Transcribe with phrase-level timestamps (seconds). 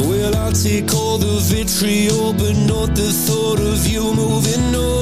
[0.00, 4.95] Well, I'll take all the vitriol, but not the thought of you moving on.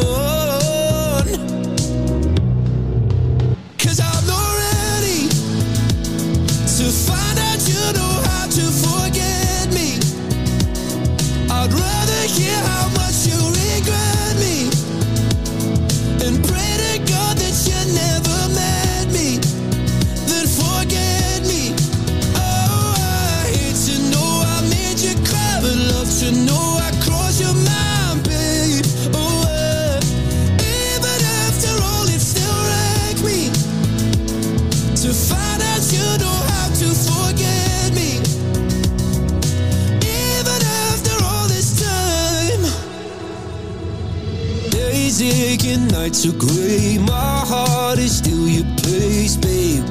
[46.05, 46.99] Nights are gray.
[46.99, 49.85] My heart is still your place, babe.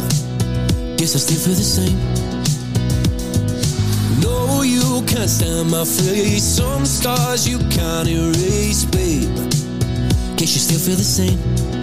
[0.97, 1.97] Guess I still feel the same.
[4.21, 6.43] No, you can't stand my face.
[6.43, 9.33] Some scars you can't erase, babe.
[10.37, 11.82] Guess you still feel the same.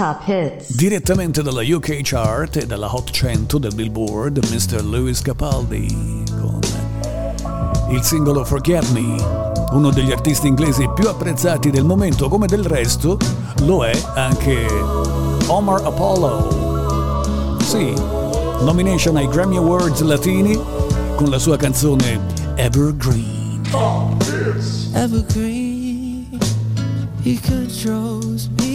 [0.00, 0.74] Top hits.
[0.74, 4.82] Direttamente dalla UK Chart e dalla Hot 100 del Billboard, Mr.
[4.82, 6.58] Lewis Capaldi con
[7.90, 9.22] il singolo Forget Me,
[9.72, 13.18] uno degli artisti inglesi più apprezzati del momento, come del resto
[13.64, 14.66] lo è anche
[15.48, 17.58] Omar Apollo.
[17.60, 17.92] Sì,
[18.62, 20.58] nomination ai Grammy Awards latini
[21.14, 22.18] con la sua canzone
[22.54, 23.60] Evergreen.
[24.94, 26.38] evergreen.
[27.22, 28.69] He controls me.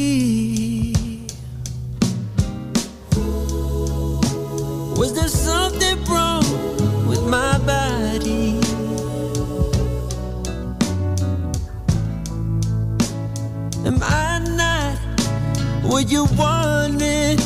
[16.08, 17.38] You wanted?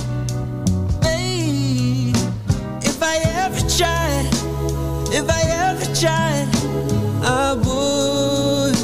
[1.02, 2.16] Babe,
[2.84, 4.30] if I ever tried,
[5.14, 6.48] if I ever tried,
[7.24, 8.76] I would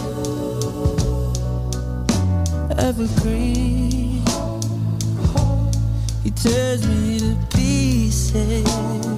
[2.79, 4.23] evergreen.
[6.23, 9.14] He tears me to pieces.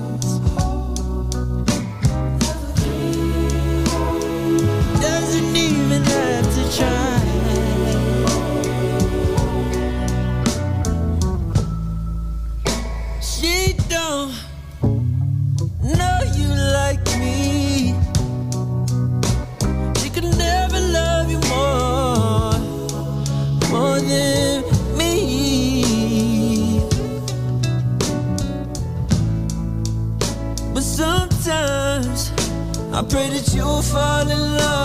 [33.17, 34.76] Pray that you'll fall in love.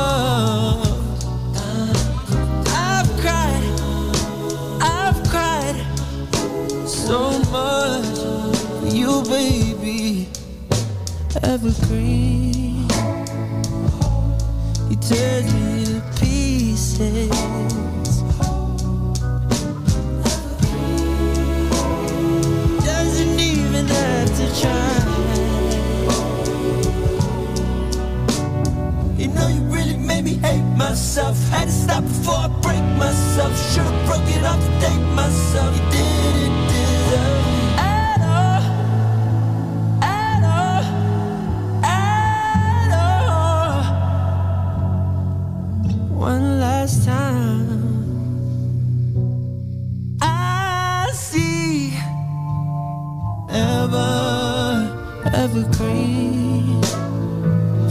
[55.43, 56.81] Evergreen.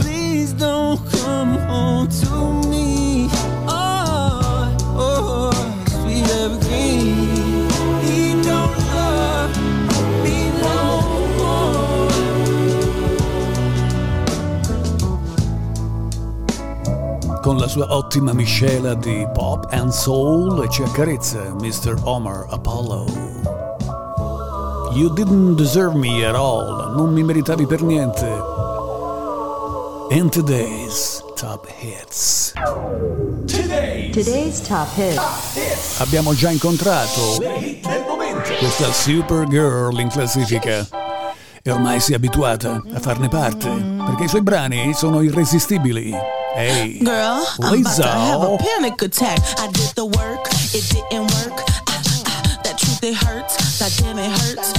[0.00, 3.28] Please don't come home to me.
[3.68, 5.52] Oh, oh,
[6.00, 7.42] sweet evergreen.
[17.42, 21.98] Con la sua ottima miscela di pop and soul ci accarezza Mr.
[22.04, 23.31] Omar Apollo.
[24.94, 28.26] You didn't deserve me at all, non mi meritavi per niente.
[30.10, 32.52] In today's top hits.
[33.46, 35.98] Today's top hits.
[36.00, 37.36] Abbiamo già incontrato
[38.58, 40.86] questa Supergirl in classifica
[41.62, 43.70] e ormai si è abituata a farne parte
[44.04, 46.14] perché i suoi brani sono irresistibili.
[46.54, 49.38] Ehi, Girl, I'm about to have a panic attack.
[49.58, 51.81] I did the work, it didn't work.
[53.02, 53.78] It hurts.
[53.78, 54.72] That damn, it hurts.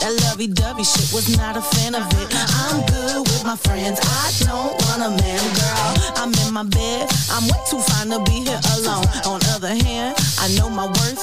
[0.00, 2.28] That lovey-dovey shit was not a fan of it.
[2.34, 4.00] I'm good with my friends.
[4.02, 5.94] I don't want a man, girl.
[6.16, 7.08] I'm in my bed.
[7.30, 9.06] I'm way too fine to be here alone.
[9.26, 11.22] On other hand, I know my worth.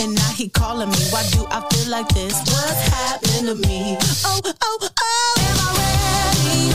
[0.00, 1.02] And now he calling me.
[1.10, 2.34] Why do I feel like this?
[2.50, 3.96] What's happening to me?
[4.24, 5.34] Oh, oh, oh.
[5.38, 6.74] Am I ready?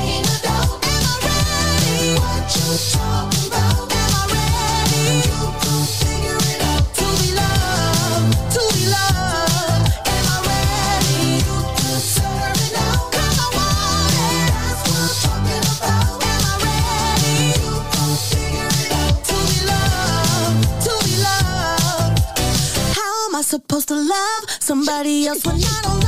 [0.00, 0.84] Ain't doubt.
[0.84, 2.16] Am I ready?
[2.16, 3.35] What you talking
[23.80, 26.05] supposed to love somebody else when I don't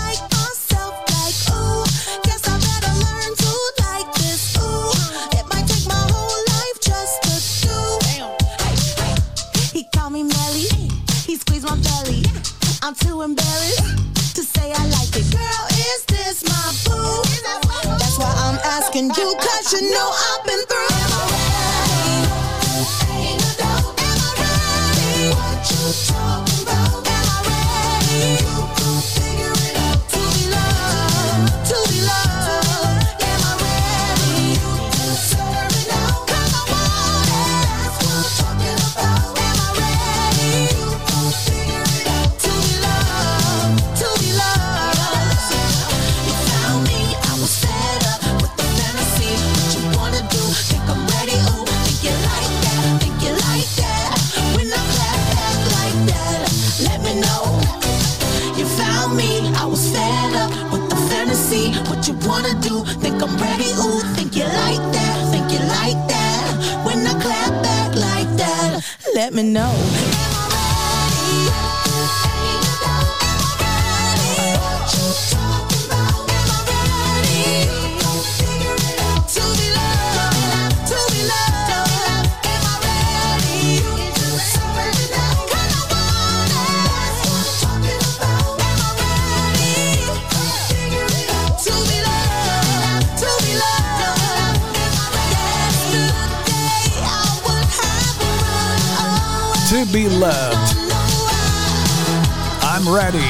[102.98, 103.20] Ready.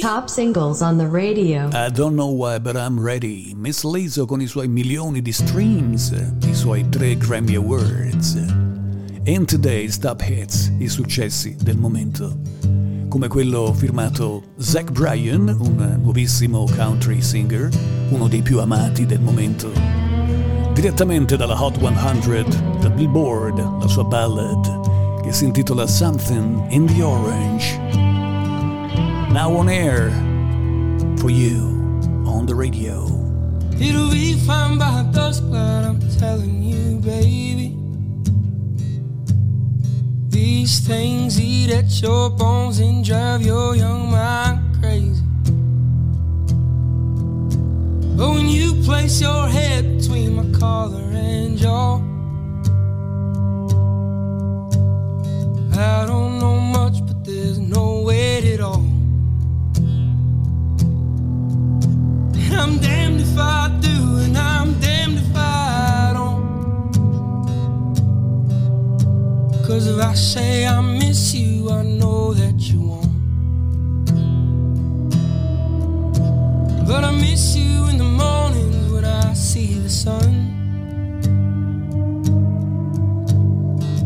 [0.00, 1.70] Top singles on the radio.
[1.72, 3.54] I don't know why, but I'm ready.
[3.54, 6.10] Miss Lizzo con i suoi milioni di streams,
[6.44, 8.61] i suoi tre Grammy Awards.
[9.24, 12.36] In today's top hits, i successi del momento.
[13.12, 17.68] come quello firmato Zach Bryan, un nuovissimo country singer,
[18.08, 19.70] uno dei più amati del momento.
[20.72, 27.02] Direttamente dalla Hot 100 da Billboard, la sua ballad che si intitola Something in the
[27.02, 27.78] Orange.
[29.30, 30.10] Now on air
[31.16, 33.04] for you on the radio.
[33.78, 37.81] It'll be fine by dusk, but I'm telling you, baby.
[40.54, 45.24] These things eat at your bones and drive your young mind crazy.
[48.18, 51.96] But when you place your head between my collar and jaw,
[55.74, 58.91] I don't know much, but there's no weight at all.
[70.12, 74.06] I say I miss you, I know that you won't.
[76.86, 80.30] But I miss you in the mornings when I see the sun.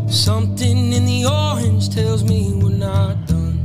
[0.09, 3.59] Something in the orange tells me we're not done.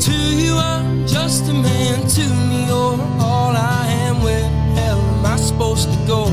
[0.00, 2.08] To you, I'm just a man.
[2.08, 4.20] To me, you're all I am.
[4.24, 6.23] Where hell am I supposed to go?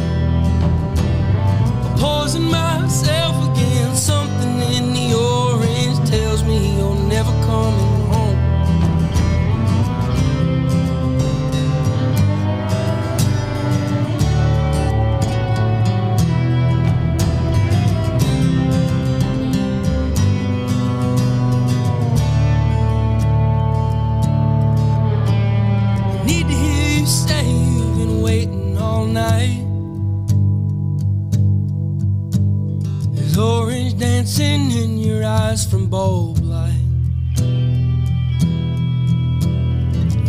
[34.21, 36.77] Dancing in your eyes from bulb light.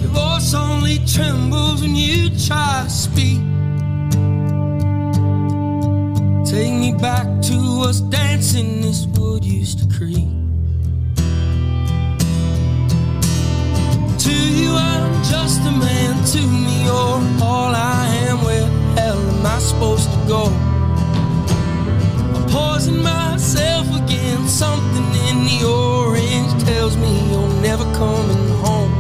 [0.00, 3.38] Your voice only trembles when you try to speak.
[6.46, 10.30] Take me back to us dancing this wood used to creak.
[14.25, 16.25] To you, I'm just a man.
[16.32, 18.42] To me, you're all I am.
[18.42, 20.72] Where hell am I supposed to go?
[22.52, 24.47] Poison myself again.
[24.47, 28.92] Something in the orange tells me you're never coming home.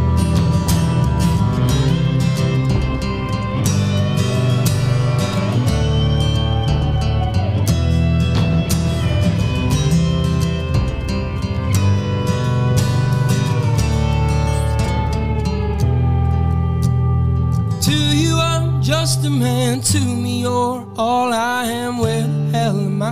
[17.82, 20.21] To you, I'm just a man to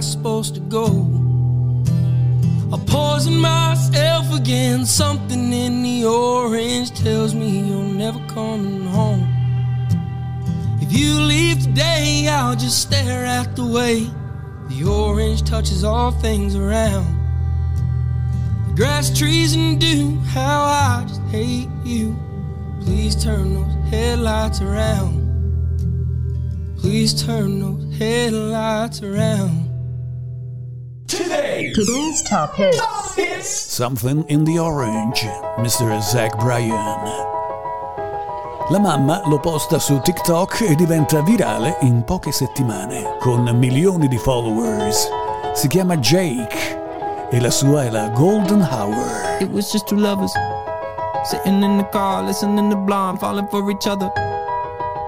[0.00, 0.87] I supposed to go?
[2.73, 4.87] I poison myself again.
[4.87, 9.28] Something in the orange tells me you're never coming home.
[10.80, 14.07] If you leave today, I'll just stare at the way
[14.71, 17.04] the orange touches all things around.
[18.69, 20.19] The grass, trees, and dew.
[20.21, 22.19] How I just hate you.
[22.80, 25.21] Please turn those headlights around.
[26.78, 29.70] Please turn those headlights around.
[31.11, 33.50] Today's top hits.
[33.50, 35.23] Something in the Orange,
[35.59, 36.00] Mr.
[36.00, 37.05] Zach Bryan.
[38.71, 44.19] La mamma lo posta su TikTok e diventa virale in poche settimane, con milioni di
[44.19, 45.09] followers.
[45.52, 49.38] Si chiama Jake e la sua è la Golden Hour.
[49.40, 50.33] It was just two lovers
[51.25, 54.12] sitting in the car, listening to Blonde, falling for each other.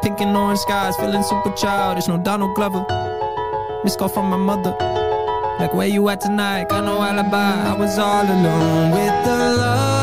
[0.02, 2.08] Pink and orange skies, feeling super childish.
[2.08, 2.84] No Donald Glover.
[3.84, 5.01] Missed call from my mother.
[5.58, 6.68] Like, where you at tonight?
[6.68, 7.70] Got no alibi.
[7.70, 10.01] I was all alone with the love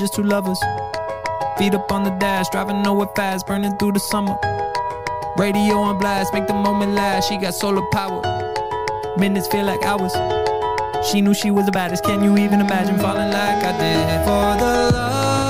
[0.00, 0.58] just two lovers.
[1.58, 4.34] Feet up on the dash, driving nowhere fast, burning through the summer.
[5.36, 7.28] Radio on blast, make the moment last.
[7.28, 8.22] She got solar power.
[9.18, 10.14] Minutes feel like hours.
[11.06, 12.02] She knew she was the baddest.
[12.04, 15.49] Can you even imagine falling like I did for the love?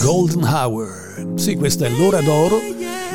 [0.00, 1.32] Golden Hour.
[1.36, 2.60] Sì, questa è l'ora d'oro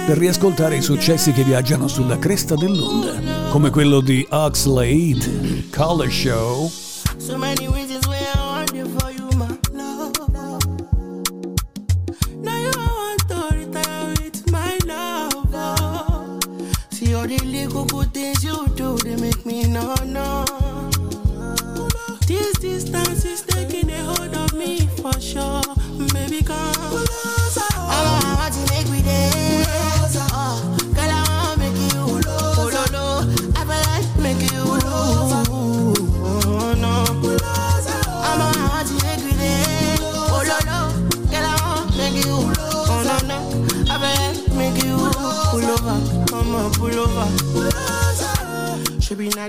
[0.06, 6.72] per riascoltare i successi che viaggiano sulla cresta dell'onda, come quello di Oxlade, Color Show.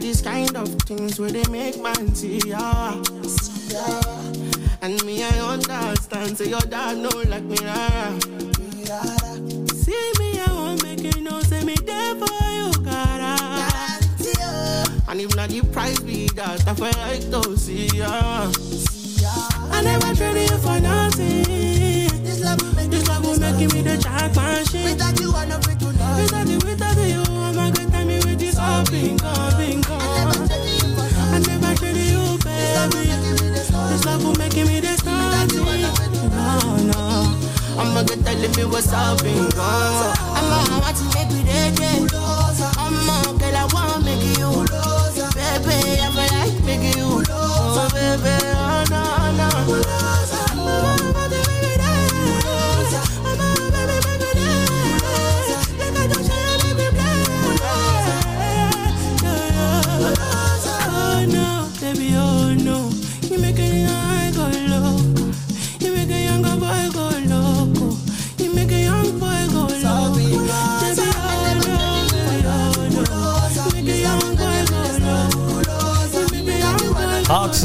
[0.00, 3.02] these kind of things where they make man see ya.
[3.68, 4.26] Yeah.
[4.82, 7.56] And me, I understand, say your dad know like me.
[7.62, 8.18] Rara.
[9.74, 13.36] See me, I won't make you know, say me there for you, cara.
[15.08, 18.50] And if not the price be that, I feel like to see ya.
[19.72, 21.65] I never traded you for nothing.
[38.76, 40.25] what's up and gone.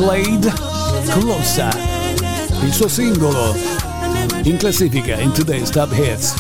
[0.02, 0.52] Slade,
[1.12, 1.70] Closa,
[2.64, 3.56] il suo singolo
[4.46, 6.34] in classifica in Today's Top Hits,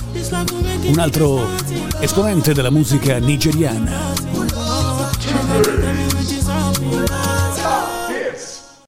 [0.87, 1.47] un altro
[1.99, 4.10] esponente della musica nigeriana.